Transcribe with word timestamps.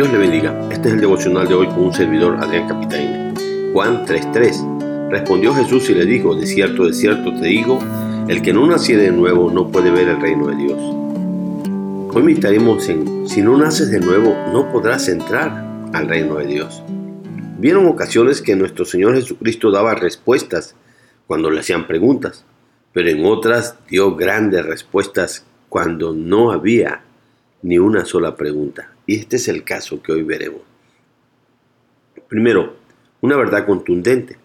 Dios 0.00 0.12
le 0.12 0.18
bendiga. 0.18 0.58
Este 0.72 0.88
es 0.88 0.94
el 0.94 1.00
devocional 1.02 1.46
de 1.46 1.52
hoy 1.52 1.66
con 1.66 1.80
un 1.80 1.92
servidor, 1.92 2.38
Adrián 2.40 2.66
Capitaine. 2.66 3.34
Juan 3.74 4.06
3:3. 4.06 5.10
Respondió 5.10 5.52
Jesús 5.52 5.90
y 5.90 5.94
le 5.94 6.06
dijo, 6.06 6.34
de 6.34 6.46
cierto, 6.46 6.86
de 6.86 6.94
cierto 6.94 7.38
te 7.38 7.48
digo, 7.48 7.78
el 8.26 8.40
que 8.40 8.54
no 8.54 8.66
naciere 8.66 9.02
de 9.02 9.12
nuevo 9.12 9.50
no 9.50 9.70
puede 9.70 9.90
ver 9.90 10.08
el 10.08 10.18
reino 10.18 10.46
de 10.46 10.56
Dios. 10.56 10.78
Hoy 12.14 12.22
meditaremos 12.22 12.88
en, 12.88 13.28
si 13.28 13.42
no 13.42 13.58
naces 13.58 13.90
de 13.90 14.00
nuevo, 14.00 14.34
no 14.54 14.72
podrás 14.72 15.06
entrar 15.10 15.66
al 15.92 16.08
reino 16.08 16.36
de 16.36 16.46
Dios. 16.46 16.82
Vieron 17.58 17.86
ocasiones 17.86 18.40
que 18.40 18.56
nuestro 18.56 18.86
Señor 18.86 19.16
Jesucristo 19.16 19.70
daba 19.70 19.94
respuestas 19.94 20.76
cuando 21.26 21.50
le 21.50 21.60
hacían 21.60 21.86
preguntas, 21.86 22.46
pero 22.94 23.10
en 23.10 23.26
otras 23.26 23.76
dio 23.90 24.16
grandes 24.16 24.64
respuestas 24.64 25.44
cuando 25.68 26.14
no 26.14 26.52
había 26.52 27.02
ni 27.60 27.76
una 27.78 28.06
sola 28.06 28.34
pregunta. 28.34 28.92
Y 29.10 29.16
este 29.16 29.38
es 29.38 29.48
el 29.48 29.64
caso 29.64 30.00
que 30.00 30.12
hoy 30.12 30.22
veremos. 30.22 30.60
Primero, 32.28 32.76
una 33.20 33.36
verdad 33.36 33.66
contundente. 33.66 34.36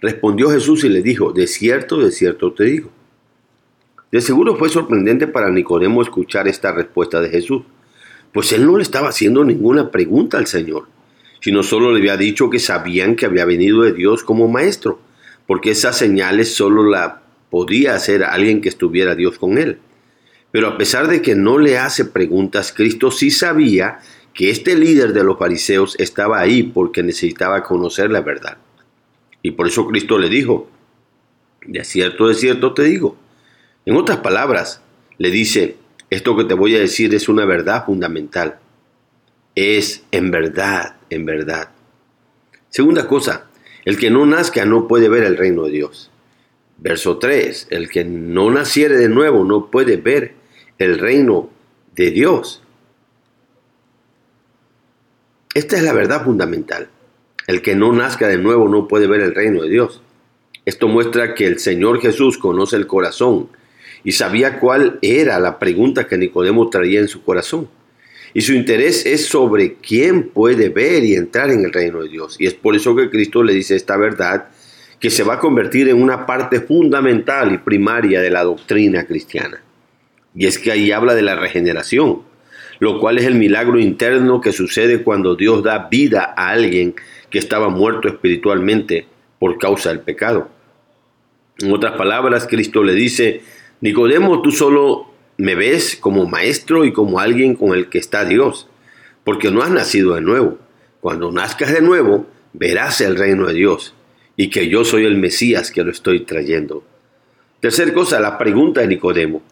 Respondió 0.00 0.48
Jesús 0.50 0.84
y 0.84 0.88
le 0.88 1.02
dijo, 1.02 1.32
de 1.32 1.48
cierto, 1.48 1.96
de 1.98 2.12
cierto 2.12 2.52
te 2.52 2.62
digo. 2.62 2.90
De 4.12 4.20
seguro 4.20 4.54
fue 4.54 4.68
sorprendente 4.68 5.26
para 5.26 5.50
Nicodemo 5.50 6.02
escuchar 6.02 6.46
esta 6.46 6.70
respuesta 6.70 7.20
de 7.20 7.30
Jesús, 7.30 7.64
pues 8.32 8.52
él 8.52 8.64
no 8.64 8.76
le 8.76 8.84
estaba 8.84 9.08
haciendo 9.08 9.44
ninguna 9.44 9.90
pregunta 9.90 10.38
al 10.38 10.46
Señor, 10.46 10.86
sino 11.40 11.64
solo 11.64 11.90
le 11.90 11.98
había 11.98 12.16
dicho 12.16 12.50
que 12.50 12.60
sabían 12.60 13.16
que 13.16 13.26
había 13.26 13.44
venido 13.44 13.82
de 13.82 13.92
Dios 13.92 14.22
como 14.22 14.46
maestro, 14.46 15.00
porque 15.48 15.72
esas 15.72 15.98
señales 15.98 16.54
solo 16.54 16.88
la 16.88 17.22
podía 17.50 17.96
hacer 17.96 18.22
alguien 18.22 18.60
que 18.60 18.68
estuviera 18.68 19.16
Dios 19.16 19.36
con 19.36 19.58
él. 19.58 19.80
Pero 20.54 20.68
a 20.68 20.78
pesar 20.78 21.08
de 21.08 21.20
que 21.20 21.34
no 21.34 21.58
le 21.58 21.78
hace 21.78 22.04
preguntas, 22.04 22.72
Cristo 22.72 23.10
sí 23.10 23.32
sabía 23.32 23.98
que 24.32 24.50
este 24.50 24.76
líder 24.76 25.12
de 25.12 25.24
los 25.24 25.36
fariseos 25.36 25.96
estaba 25.98 26.38
ahí 26.38 26.62
porque 26.62 27.02
necesitaba 27.02 27.64
conocer 27.64 28.12
la 28.12 28.20
verdad. 28.20 28.58
Y 29.42 29.50
por 29.50 29.66
eso 29.66 29.84
Cristo 29.88 30.16
le 30.16 30.28
dijo, 30.28 30.70
de 31.66 31.82
cierto, 31.82 32.28
de 32.28 32.34
cierto 32.34 32.72
te 32.72 32.84
digo. 32.84 33.16
En 33.84 33.96
otras 33.96 34.18
palabras, 34.18 34.80
le 35.18 35.32
dice, 35.32 35.74
esto 36.08 36.36
que 36.36 36.44
te 36.44 36.54
voy 36.54 36.76
a 36.76 36.78
decir 36.78 37.12
es 37.16 37.28
una 37.28 37.46
verdad 37.46 37.84
fundamental. 37.84 38.60
Es 39.56 40.04
en 40.12 40.30
verdad, 40.30 40.98
en 41.10 41.26
verdad. 41.26 41.70
Segunda 42.68 43.08
cosa, 43.08 43.48
el 43.84 43.98
que 43.98 44.08
no 44.08 44.24
nazca 44.24 44.64
no 44.64 44.86
puede 44.86 45.08
ver 45.08 45.24
el 45.24 45.36
reino 45.36 45.64
de 45.64 45.72
Dios. 45.72 46.12
Verso 46.78 47.18
3, 47.18 47.66
el 47.70 47.88
que 47.88 48.04
no 48.04 48.52
naciere 48.52 48.96
de 48.96 49.08
nuevo 49.08 49.42
no 49.42 49.68
puede 49.68 49.96
ver 49.96 50.43
el 50.78 50.98
reino 50.98 51.50
de 51.94 52.10
Dios. 52.10 52.62
Esta 55.54 55.76
es 55.76 55.82
la 55.82 55.92
verdad 55.92 56.24
fundamental. 56.24 56.88
El 57.46 57.62
que 57.62 57.76
no 57.76 57.92
nazca 57.92 58.26
de 58.26 58.38
nuevo 58.38 58.68
no 58.68 58.88
puede 58.88 59.06
ver 59.06 59.20
el 59.20 59.34
reino 59.34 59.62
de 59.62 59.68
Dios. 59.68 60.00
Esto 60.64 60.88
muestra 60.88 61.34
que 61.34 61.46
el 61.46 61.58
Señor 61.58 62.00
Jesús 62.00 62.38
conoce 62.38 62.76
el 62.76 62.86
corazón 62.86 63.48
y 64.02 64.12
sabía 64.12 64.58
cuál 64.58 64.98
era 65.02 65.38
la 65.38 65.58
pregunta 65.58 66.06
que 66.06 66.18
Nicodemo 66.18 66.70
traía 66.70 67.00
en 67.00 67.08
su 67.08 67.22
corazón. 67.22 67.68
Y 68.32 68.40
su 68.40 68.52
interés 68.52 69.06
es 69.06 69.26
sobre 69.26 69.74
quién 69.74 70.30
puede 70.30 70.70
ver 70.70 71.04
y 71.04 71.14
entrar 71.14 71.50
en 71.50 71.64
el 71.64 71.72
reino 71.72 72.02
de 72.02 72.08
Dios. 72.08 72.36
Y 72.40 72.46
es 72.46 72.54
por 72.54 72.74
eso 72.74 72.96
que 72.96 73.08
Cristo 73.08 73.44
le 73.44 73.52
dice 73.52 73.76
esta 73.76 73.96
verdad 73.96 74.48
que 74.98 75.10
se 75.10 75.22
va 75.22 75.34
a 75.34 75.38
convertir 75.38 75.88
en 75.88 76.02
una 76.02 76.26
parte 76.26 76.60
fundamental 76.60 77.52
y 77.52 77.58
primaria 77.58 78.20
de 78.20 78.30
la 78.30 78.42
doctrina 78.42 79.06
cristiana. 79.06 79.62
Y 80.34 80.46
es 80.46 80.58
que 80.58 80.72
ahí 80.72 80.90
habla 80.92 81.14
de 81.14 81.22
la 81.22 81.36
regeneración, 81.36 82.22
lo 82.80 82.98
cual 82.98 83.18
es 83.18 83.24
el 83.24 83.34
milagro 83.34 83.78
interno 83.78 84.40
que 84.40 84.52
sucede 84.52 85.02
cuando 85.02 85.36
Dios 85.36 85.62
da 85.62 85.88
vida 85.90 86.34
a 86.36 86.50
alguien 86.50 86.94
que 87.30 87.38
estaba 87.38 87.68
muerto 87.68 88.08
espiritualmente 88.08 89.06
por 89.38 89.58
causa 89.58 89.90
del 89.90 90.00
pecado. 90.00 90.48
En 91.58 91.72
otras 91.72 91.96
palabras, 91.96 92.46
Cristo 92.48 92.82
le 92.82 92.94
dice, 92.94 93.42
Nicodemo, 93.80 94.42
tú 94.42 94.50
solo 94.50 95.10
me 95.36 95.54
ves 95.54 95.96
como 95.96 96.26
maestro 96.26 96.84
y 96.84 96.92
como 96.92 97.20
alguien 97.20 97.54
con 97.54 97.74
el 97.74 97.88
que 97.88 97.98
está 97.98 98.24
Dios, 98.24 98.68
porque 99.24 99.50
no 99.50 99.62
has 99.62 99.70
nacido 99.70 100.14
de 100.14 100.20
nuevo. 100.20 100.58
Cuando 101.00 101.30
nazcas 101.30 101.72
de 101.72 101.80
nuevo, 101.80 102.26
verás 102.52 103.00
el 103.00 103.16
reino 103.16 103.46
de 103.46 103.54
Dios 103.54 103.94
y 104.36 104.50
que 104.50 104.68
yo 104.68 104.84
soy 104.84 105.04
el 105.04 105.16
Mesías 105.16 105.70
que 105.70 105.84
lo 105.84 105.90
estoy 105.90 106.20
trayendo. 106.20 106.82
Tercer 107.60 107.92
cosa, 107.92 108.20
la 108.20 108.36
pregunta 108.38 108.80
de 108.80 108.88
Nicodemo. 108.88 109.42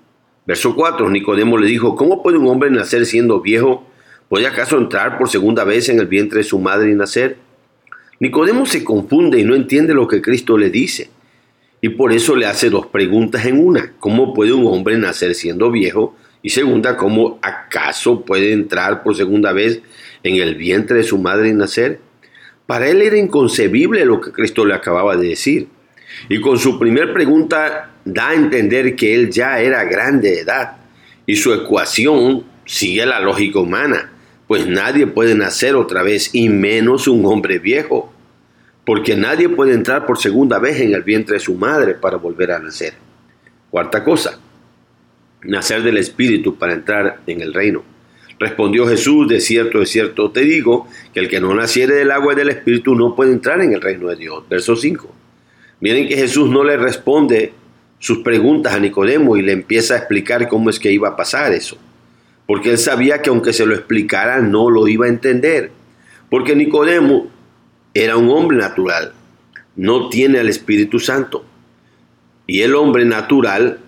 Verso 0.44 0.74
4, 0.74 1.08
Nicodemo 1.10 1.56
le 1.56 1.66
dijo, 1.66 1.94
¿cómo 1.94 2.22
puede 2.22 2.38
un 2.38 2.48
hombre 2.48 2.70
nacer 2.70 3.06
siendo 3.06 3.40
viejo? 3.40 3.86
¿Puede 4.28 4.46
acaso 4.46 4.76
entrar 4.76 5.18
por 5.18 5.28
segunda 5.28 5.62
vez 5.62 5.88
en 5.88 6.00
el 6.00 6.06
vientre 6.06 6.38
de 6.38 6.44
su 6.44 6.58
madre 6.58 6.90
y 6.90 6.94
nacer? 6.94 7.36
Nicodemo 8.18 8.66
se 8.66 8.82
confunde 8.82 9.38
y 9.38 9.44
no 9.44 9.54
entiende 9.54 9.94
lo 9.94 10.08
que 10.08 10.22
Cristo 10.22 10.58
le 10.58 10.70
dice. 10.70 11.10
Y 11.80 11.90
por 11.90 12.12
eso 12.12 12.34
le 12.36 12.46
hace 12.46 12.70
dos 12.70 12.86
preguntas 12.86 13.46
en 13.46 13.64
una. 13.64 13.92
¿Cómo 14.00 14.34
puede 14.34 14.52
un 14.52 14.66
hombre 14.66 14.96
nacer 14.98 15.34
siendo 15.34 15.70
viejo? 15.70 16.16
Y 16.42 16.50
segunda, 16.50 16.96
¿cómo 16.96 17.38
acaso 17.42 18.24
puede 18.24 18.52
entrar 18.52 19.02
por 19.02 19.16
segunda 19.16 19.52
vez 19.52 19.82
en 20.22 20.36
el 20.36 20.56
vientre 20.56 20.98
de 20.98 21.02
su 21.04 21.18
madre 21.18 21.48
y 21.48 21.52
nacer? 21.52 22.00
Para 22.66 22.88
él 22.88 23.02
era 23.02 23.16
inconcebible 23.16 24.04
lo 24.04 24.20
que 24.20 24.32
Cristo 24.32 24.64
le 24.64 24.74
acababa 24.74 25.16
de 25.16 25.28
decir. 25.28 25.68
Y 26.28 26.40
con 26.40 26.58
su 26.58 26.78
primer 26.78 27.12
pregunta 27.12 27.90
da 28.04 28.30
a 28.30 28.34
entender 28.34 28.96
que 28.96 29.14
él 29.14 29.30
ya 29.30 29.60
era 29.60 29.84
grande 29.84 30.30
de 30.30 30.40
edad 30.40 30.76
y 31.26 31.36
su 31.36 31.52
ecuación 31.52 32.44
sigue 32.64 33.06
la 33.06 33.20
lógica 33.20 33.60
humana, 33.60 34.12
pues 34.46 34.66
nadie 34.66 35.06
puede 35.06 35.34
nacer 35.34 35.74
otra 35.74 36.02
vez 36.02 36.34
y 36.34 36.48
menos 36.48 37.08
un 37.08 37.24
hombre 37.26 37.58
viejo, 37.58 38.12
porque 38.84 39.16
nadie 39.16 39.48
puede 39.48 39.74
entrar 39.74 40.06
por 40.06 40.18
segunda 40.18 40.58
vez 40.58 40.80
en 40.80 40.94
el 40.94 41.02
vientre 41.02 41.34
de 41.34 41.40
su 41.40 41.54
madre 41.54 41.94
para 41.94 42.16
volver 42.16 42.52
a 42.52 42.58
nacer. 42.58 42.94
Cuarta 43.70 44.04
cosa, 44.04 44.38
nacer 45.42 45.82
del 45.82 45.96
Espíritu 45.96 46.56
para 46.56 46.74
entrar 46.74 47.20
en 47.26 47.40
el 47.40 47.54
reino. 47.54 47.82
Respondió 48.38 48.88
Jesús, 48.88 49.28
de 49.28 49.40
cierto, 49.40 49.78
de 49.78 49.86
cierto 49.86 50.30
te 50.32 50.40
digo, 50.40 50.88
que 51.14 51.20
el 51.20 51.28
que 51.28 51.40
no 51.40 51.54
naciere 51.54 51.94
del 51.94 52.10
agua 52.10 52.32
y 52.32 52.36
del 52.36 52.48
Espíritu 52.48 52.94
no 52.94 53.14
puede 53.14 53.32
entrar 53.32 53.60
en 53.60 53.72
el 53.72 53.80
reino 53.80 54.08
de 54.08 54.16
Dios. 54.16 54.48
Verso 54.48 54.74
5. 54.74 55.21
Miren 55.82 56.06
que 56.06 56.16
Jesús 56.16 56.48
no 56.48 56.62
le 56.62 56.76
responde 56.76 57.52
sus 57.98 58.18
preguntas 58.18 58.72
a 58.72 58.78
Nicodemo 58.78 59.36
y 59.36 59.42
le 59.42 59.50
empieza 59.50 59.94
a 59.94 59.96
explicar 59.96 60.46
cómo 60.46 60.70
es 60.70 60.78
que 60.78 60.92
iba 60.92 61.08
a 61.08 61.16
pasar 61.16 61.52
eso. 61.52 61.76
Porque 62.46 62.70
él 62.70 62.78
sabía 62.78 63.20
que 63.20 63.30
aunque 63.30 63.52
se 63.52 63.66
lo 63.66 63.74
explicara 63.74 64.40
no 64.40 64.70
lo 64.70 64.86
iba 64.86 65.06
a 65.06 65.08
entender. 65.08 65.72
Porque 66.30 66.54
Nicodemo 66.54 67.26
era 67.94 68.16
un 68.16 68.30
hombre 68.30 68.58
natural, 68.58 69.12
no 69.74 70.08
tiene 70.08 70.38
al 70.38 70.48
Espíritu 70.48 71.00
Santo. 71.00 71.44
Y 72.46 72.60
el 72.60 72.76
hombre 72.76 73.04
natural 73.04 73.80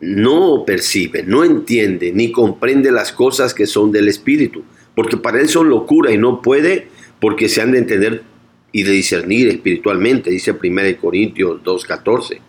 no 0.00 0.64
percibe, 0.66 1.22
no 1.22 1.42
entiende 1.42 2.12
ni 2.12 2.32
comprende 2.32 2.92
las 2.92 3.12
cosas 3.12 3.54
que 3.54 3.66
son 3.66 3.92
del 3.92 4.08
Espíritu, 4.08 4.62
porque 4.94 5.16
para 5.16 5.40
él 5.40 5.48
son 5.48 5.70
locura 5.70 6.12
y 6.12 6.18
no 6.18 6.42
puede 6.42 6.88
porque 7.18 7.48
se 7.48 7.62
han 7.62 7.72
de 7.72 7.78
entender 7.78 8.22
y 8.72 8.82
de 8.82 8.92
discernir 8.92 9.48
espiritualmente, 9.48 10.30
dice 10.30 10.52
1 10.52 11.00
Corintios 11.00 11.62
2.14. 11.62 12.40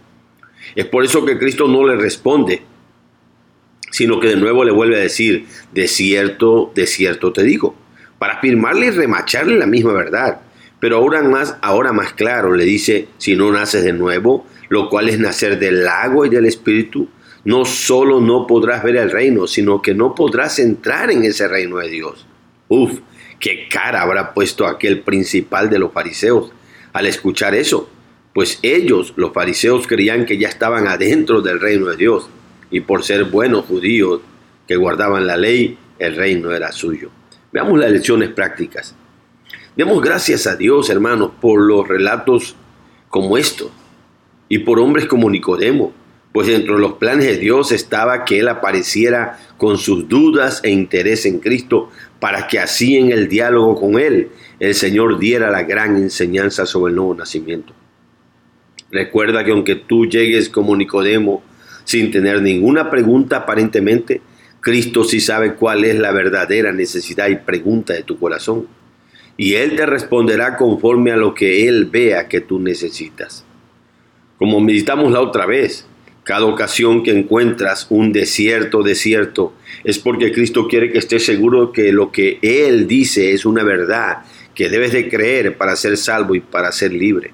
Es 0.76 0.86
por 0.86 1.04
eso 1.04 1.26
que 1.26 1.38
Cristo 1.38 1.68
no 1.68 1.86
le 1.88 1.96
responde, 1.96 2.62
sino 3.92 4.20
que 4.20 4.28
de 4.28 4.36
nuevo 4.36 4.64
le 4.64 4.72
vuelve 4.72 4.98
a 4.98 5.00
decir, 5.00 5.46
de 5.74 5.88
cierto, 5.88 6.72
de 6.76 6.88
cierto 6.88 7.34
te 7.34 7.44
digo, 7.44 7.76
para 8.18 8.34
afirmarle 8.34 8.88
y 8.88 8.92
remacharle 8.92 9.58
la 9.58 9.66
misma 9.66 9.94
verdad. 9.94 10.42
Pero 10.80 10.98
ahora 10.98 11.22
más, 11.24 11.58
ahora 11.62 11.92
más 11.92 12.14
claro 12.14 12.56
le 12.56 12.66
dice, 12.66 13.08
si 13.18 13.36
no 13.36 13.52
naces 13.52 13.84
de 13.84 13.94
nuevo, 13.94 14.46
lo 14.70 14.90
cual 14.90 15.10
es 15.10 15.20
nacer 15.20 15.60
del 15.60 15.88
agua 15.88 16.28
y 16.28 16.30
del 16.30 16.46
espíritu, 16.46 17.10
no 17.44 17.66
solo 17.66 18.22
no 18.22 18.46
podrás 18.46 18.84
ver 18.84 18.98
el 18.98 19.12
reino, 19.12 19.48
sino 19.48 19.82
que 19.82 19.94
no 19.94 20.14
podrás 20.14 20.60
entrar 20.60 21.10
en 21.12 21.24
ese 21.24 21.48
reino 21.48 21.78
de 21.78 21.90
Dios. 21.90 22.26
Uf, 22.68 23.00
qué 23.40 23.68
cara 23.70 24.02
habrá 24.02 24.34
puesto 24.34 24.68
aquel 24.68 25.02
principal 25.02 25.70
de 25.70 25.80
los 25.80 25.92
fariseos 25.92 26.52
al 26.94 27.06
escuchar 27.06 27.56
eso, 27.56 27.90
pues 28.34 28.60
ellos, 28.62 29.14
los 29.16 29.34
fariseos, 29.34 29.88
creían 29.88 30.26
que 30.26 30.38
ya 30.38 30.48
estaban 30.48 30.88
adentro 30.88 31.42
del 31.42 31.60
reino 31.60 31.88
de 31.88 31.98
Dios, 31.98 32.30
y 32.72 32.82
por 32.82 33.04
ser 33.04 33.26
buenos 33.26 33.66
judíos 33.66 34.22
que 34.68 34.76
guardaban 34.76 35.26
la 35.26 35.38
ley, 35.38 35.78
el 35.98 36.16
reino 36.16 36.52
era 36.52 36.72
suyo. 36.72 37.10
Veamos 37.52 37.80
las 37.80 37.92
lecciones 37.92 38.30
prácticas. 38.30 38.96
Demos 39.76 40.02
gracias 40.02 40.46
a 40.46 40.56
Dios, 40.56 40.90
hermanos, 40.90 41.32
por 41.42 41.62
los 41.62 41.88
relatos 41.88 42.56
como 43.10 43.38
estos, 43.38 43.72
y 44.48 44.60
por 44.60 44.80
hombres 44.80 45.06
como 45.06 45.30
Nicodemo, 45.30 45.94
pues 46.32 46.48
dentro 46.48 46.76
de 46.76 46.82
los 46.82 46.94
planes 46.94 47.26
de 47.26 47.38
Dios 47.38 47.72
estaba 47.72 48.24
que 48.24 48.40
Él 48.40 48.48
apareciera 48.48 49.40
con 49.58 49.78
sus 49.78 50.08
dudas 50.08 50.62
e 50.64 50.70
interés 50.70 51.26
en 51.26 51.40
Cristo, 51.40 51.90
para 52.20 52.48
que 52.48 52.60
así 52.60 52.98
en 52.98 53.12
el 53.12 53.28
diálogo 53.28 53.80
con 53.80 54.00
Él 54.00 54.30
el 54.60 54.76
Señor 54.76 55.20
diera 55.20 55.50
la 55.50 55.64
gran 55.64 55.96
enseñanza 55.96 56.66
sobre 56.66 56.92
el 56.92 56.98
nuevo 56.98 57.16
nacimiento. 57.16 57.74
Recuerda 58.92 59.44
que 59.44 59.52
aunque 59.52 59.76
tú 59.76 60.06
llegues 60.06 60.50
como 60.50 60.76
Nicodemo 60.76 61.44
sin 61.84 62.12
tener 62.12 62.42
ninguna 62.42 62.90
pregunta 62.90 63.38
aparentemente, 63.38 64.22
Cristo 64.62 65.04
sí 65.04 65.20
sabe 65.20 65.56
cuál 65.56 65.86
es 65.86 65.98
la 65.98 66.12
verdadera 66.12 66.72
necesidad 66.72 67.30
y 67.30 67.38
pregunta 67.38 67.94
de 67.94 68.04
tu 68.04 68.20
corazón. 68.20 68.68
Y 69.38 69.54
Él 69.56 69.76
te 69.76 69.86
responderá 69.86 70.58
conforme 70.58 71.12
a 71.12 71.18
lo 71.18 71.34
que 71.34 71.68
Él 71.68 71.86
vea 71.86 72.28
que 72.28 72.42
tú 72.42 72.60
necesitas. 72.60 73.46
Como 74.38 74.60
meditamos 74.60 75.12
la 75.12 75.22
otra 75.22 75.46
vez, 75.46 75.86
cada 76.30 76.46
ocasión 76.46 77.02
que 77.02 77.10
encuentras 77.10 77.88
un 77.90 78.14
desierto, 78.14 78.84
desierto, 78.84 79.54
es 79.84 79.98
porque 79.98 80.32
Cristo 80.32 80.68
quiere 80.68 80.92
que 80.92 81.00
estés 81.00 81.26
seguro 81.26 81.72
que 81.72 81.92
lo 81.92 82.12
que 82.12 82.38
Él 82.44 82.86
dice 82.86 83.34
es 83.34 83.48
una 83.48 83.64
verdad 83.64 84.20
que 84.54 84.70
debes 84.70 84.92
de 84.92 85.10
creer 85.10 85.58
para 85.58 85.76
ser 85.76 85.98
salvo 85.98 86.36
y 86.36 86.40
para 86.40 86.72
ser 86.72 86.94
libre. 86.94 87.34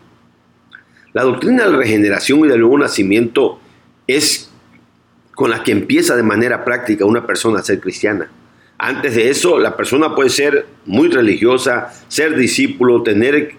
La 1.12 1.24
doctrina 1.24 1.66
de 1.66 1.72
la 1.72 1.78
regeneración 1.80 2.46
y 2.46 2.48
del 2.48 2.62
nuevo 2.62 2.78
nacimiento 2.78 3.60
es 4.08 4.50
con 5.34 5.50
la 5.50 5.62
que 5.62 5.74
empieza 5.74 6.16
de 6.16 6.24
manera 6.24 6.64
práctica 6.64 7.04
una 7.04 7.28
persona 7.28 7.60
a 7.60 7.64
ser 7.64 7.82
cristiana. 7.82 8.32
Antes 8.78 9.14
de 9.14 9.30
eso, 9.30 9.60
la 9.60 9.76
persona 9.76 10.16
puede 10.16 10.30
ser 10.30 10.68
muy 10.86 11.10
religiosa, 11.10 11.92
ser 12.08 12.38
discípulo, 12.38 13.04
tener, 13.04 13.56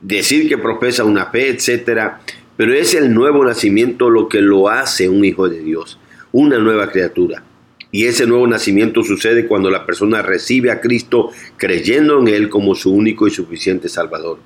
decir 0.00 0.48
que 0.48 0.56
profesa 0.56 1.04
una 1.04 1.26
fe, 1.26 1.50
etcétera, 1.50 2.22
pero 2.56 2.74
es 2.74 2.94
el 2.94 3.14
nuevo 3.14 3.44
nacimiento 3.44 4.10
lo 4.10 4.28
que 4.28 4.40
lo 4.40 4.68
hace 4.68 5.08
un 5.08 5.24
hijo 5.24 5.48
de 5.48 5.60
Dios, 5.60 5.98
una 6.32 6.58
nueva 6.58 6.90
criatura. 6.90 7.44
Y 7.90 8.06
ese 8.06 8.26
nuevo 8.26 8.46
nacimiento 8.46 9.02
sucede 9.02 9.46
cuando 9.46 9.70
la 9.70 9.84
persona 9.84 10.22
recibe 10.22 10.70
a 10.70 10.80
Cristo 10.80 11.30
creyendo 11.58 12.20
en 12.20 12.28
Él 12.28 12.48
como 12.48 12.74
su 12.74 12.92
único 12.92 13.26
y 13.26 13.30
suficiente 13.30 13.88
Salvador. 13.88 14.38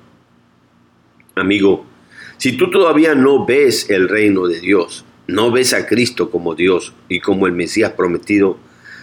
Amigo, 1.35 1.85
si 2.37 2.57
tú 2.57 2.69
todavía 2.69 3.15
no 3.15 3.45
ves 3.45 3.89
el 3.89 4.09
reino 4.09 4.47
de 4.47 4.59
Dios, 4.59 5.05
no 5.27 5.51
ves 5.51 5.73
a 5.73 5.87
Cristo 5.87 6.29
como 6.29 6.55
Dios 6.55 6.93
y 7.07 7.19
como 7.19 7.47
el 7.47 7.53
Mesías 7.53 7.91
prometido, 7.91 8.57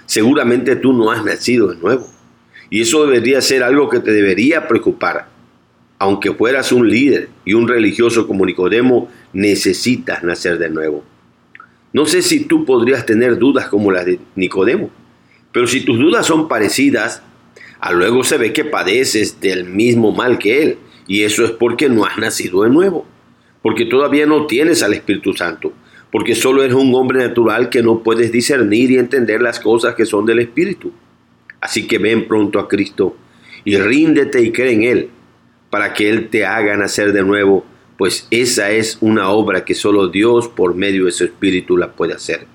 seguramente 0.06 0.76
tú 0.76 0.92
no 0.92 1.10
has 1.10 1.24
nacido 1.24 1.68
de 1.68 1.76
nuevo. 1.76 2.06
Y 2.70 2.82
eso 2.82 3.06
debería 3.06 3.40
ser 3.40 3.62
algo 3.62 3.88
que 3.88 4.00
te 4.00 4.12
debería 4.12 4.68
preocupar, 4.68 5.28
aunque 5.98 6.32
fueras 6.32 6.72
un 6.72 6.88
líder 6.88 7.28
y 7.44 7.54
un 7.54 7.68
religioso 7.68 8.26
como 8.26 8.44
Nicodemo, 8.44 9.08
necesitas 9.32 10.22
nacer 10.22 10.58
de 10.58 10.70
nuevo. 10.70 11.04
No 11.92 12.06
sé 12.06 12.22
si 12.22 12.44
tú 12.44 12.64
podrías 12.64 13.06
tener 13.06 13.38
dudas 13.38 13.68
como 13.68 13.92
las 13.92 14.04
de 14.04 14.18
Nicodemo, 14.34 14.90
pero 15.52 15.66
si 15.66 15.84
tus 15.84 15.98
dudas 15.98 16.26
son 16.26 16.48
parecidas, 16.48 17.22
a 17.78 17.92
luego 17.92 18.24
se 18.24 18.38
ve 18.38 18.52
que 18.52 18.64
padeces 18.64 19.40
del 19.40 19.64
mismo 19.64 20.10
mal 20.10 20.38
que 20.38 20.62
él, 20.62 20.78
y 21.06 21.22
eso 21.22 21.44
es 21.44 21.52
porque 21.52 21.88
no 21.88 22.04
has 22.04 22.18
nacido 22.18 22.64
de 22.64 22.70
nuevo, 22.70 23.06
porque 23.62 23.84
todavía 23.84 24.26
no 24.26 24.46
tienes 24.46 24.82
al 24.82 24.94
Espíritu 24.94 25.32
Santo, 25.34 25.72
porque 26.10 26.34
solo 26.34 26.62
eres 26.62 26.74
un 26.74 26.94
hombre 26.94 27.20
natural 27.20 27.70
que 27.70 27.82
no 27.82 28.02
puedes 28.02 28.32
discernir 28.32 28.90
y 28.90 28.98
entender 28.98 29.42
las 29.42 29.60
cosas 29.60 29.94
que 29.94 30.06
son 30.06 30.26
del 30.26 30.40
Espíritu. 30.40 30.92
Así 31.60 31.86
que 31.86 31.98
ven 31.98 32.26
pronto 32.26 32.58
a 32.58 32.68
Cristo 32.68 33.16
y 33.64 33.76
ríndete 33.76 34.42
y 34.42 34.52
cree 34.52 34.72
en 34.72 34.82
Él, 34.84 35.10
para 35.74 35.92
que 35.92 36.08
Él 36.08 36.28
te 36.28 36.46
haga 36.46 36.76
nacer 36.76 37.12
de 37.12 37.24
nuevo, 37.24 37.66
pues 37.98 38.28
esa 38.30 38.70
es 38.70 38.96
una 39.00 39.30
obra 39.30 39.64
que 39.64 39.74
solo 39.74 40.06
Dios 40.06 40.46
por 40.46 40.76
medio 40.76 41.06
de 41.06 41.10
su 41.10 41.24
Espíritu 41.24 41.76
la 41.76 41.94
puede 41.94 42.12
hacer. 42.12 42.46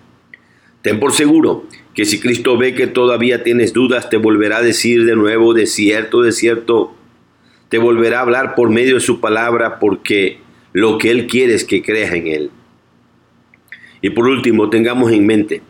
Ten 0.81 1.01
por 1.01 1.11
seguro 1.11 1.65
que 1.93 2.05
si 2.05 2.21
Cristo 2.21 2.57
ve 2.57 2.75
que 2.75 2.87
todavía 2.87 3.43
tienes 3.43 3.73
dudas, 3.73 4.09
te 4.09 4.15
volverá 4.15 4.59
a 4.59 4.61
decir 4.61 5.03
de 5.03 5.17
nuevo, 5.17 5.53
de 5.53 5.65
cierto, 5.65 6.21
de 6.21 6.31
cierto, 6.31 6.93
te 7.67 7.77
volverá 7.77 8.19
a 8.19 8.21
hablar 8.21 8.55
por 8.55 8.69
medio 8.69 8.95
de 8.95 9.01
su 9.01 9.19
palabra, 9.19 9.79
porque 9.79 10.39
lo 10.71 10.97
que 10.97 11.11
Él 11.11 11.27
quiere 11.27 11.55
es 11.55 11.65
que 11.65 11.81
creas 11.81 12.13
en 12.13 12.27
Él. 12.27 12.51
Y 14.01 14.11
por 14.11 14.29
último, 14.29 14.69
tengamos 14.69 15.11
en 15.11 15.25
mente, 15.25 15.61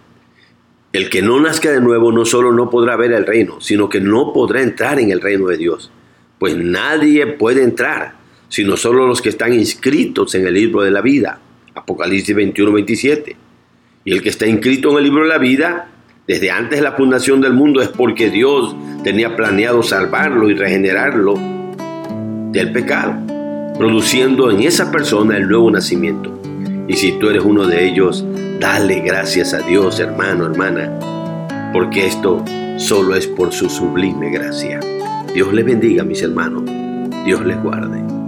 el 0.94 1.10
que 1.10 1.24
no 1.24 1.40
nazca 1.40 1.72
de 1.72 1.82
nuevo 1.82 2.12
no 2.12 2.26
solo 2.26 2.52
no 2.52 2.70
podrá 2.70 2.96
ver 2.96 3.12
el 3.12 3.26
reino, 3.26 3.60
sino 3.60 3.90
que 3.90 4.02
no 4.02 4.34
podrá 4.34 4.62
entrar 4.62 5.00
en 5.00 5.10
el 5.10 5.20
reino 5.20 5.48
de 5.48 5.58
Dios 5.58 5.92
pues 6.40 6.56
nadie 6.56 7.28
puede 7.28 7.64
entrar, 7.64 8.14
sino 8.48 8.78
solo 8.78 9.06
los 9.06 9.22
que 9.22 9.30
están 9.30 9.54
inscritos 9.54 10.34
en 10.36 10.48
el 10.48 10.54
libro 10.54 10.82
de 10.82 10.92
la 10.92 11.02
vida. 11.02 11.40
Apocalipsis 11.76 12.36
21, 12.36 12.72
27. 12.72 13.36
Y 14.06 14.14
el 14.14 14.24
que 14.24 14.30
está 14.30 14.48
inscrito 14.48 14.92
en 14.92 14.98
el 14.98 15.04
libro 15.04 15.24
de 15.24 15.30
la 15.30 15.38
vida, 15.38 15.90
desde 16.28 16.50
antes 16.50 16.80
de 16.80 16.84
la 16.84 16.94
fundación 16.94 17.42
del 17.42 17.54
mundo, 17.54 17.82
es 17.82 17.90
porque 17.90 18.30
Dios 18.30 18.76
tenía 19.04 19.36
planeado 19.36 19.84
salvarlo 19.84 20.50
y 20.50 20.56
regenerarlo 20.56 21.38
del 22.52 22.72
pecado, 22.72 23.16
produciendo 23.78 24.50
en 24.50 24.62
esa 24.62 24.92
persona 24.92 25.38
el 25.38 25.48
nuevo 25.48 25.70
nacimiento. 25.70 26.42
Y 26.88 26.96
si 26.96 27.12
tú 27.20 27.30
eres 27.30 27.44
uno 27.44 27.68
de 27.68 27.86
ellos, 27.86 28.26
dale 28.60 29.02
gracias 29.02 29.54
a 29.54 29.60
Dios, 29.60 30.00
hermano, 30.00 30.46
hermana, 30.46 31.70
porque 31.72 32.08
esto 32.08 32.44
solo 32.78 33.14
es 33.14 33.28
por 33.28 33.52
su 33.52 33.70
sublime 33.70 34.32
gracia. 34.32 34.80
Dios 35.34 35.54
les 35.54 35.64
bendiga, 35.64 36.04
mis 36.04 36.22
hermanos. 36.22 36.64
Dios 37.26 37.46
les 37.46 37.62
guarde. 37.62 38.19